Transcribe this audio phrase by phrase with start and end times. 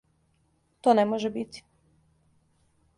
[0.81, 1.63] То не може бити.